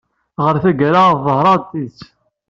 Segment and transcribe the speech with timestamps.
[0.43, 1.99] Ɣer tagara teḍher-aɣ-d tidet.